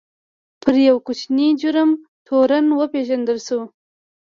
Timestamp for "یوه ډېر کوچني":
0.85-1.47